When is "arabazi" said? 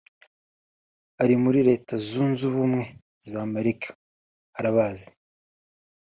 4.59-5.09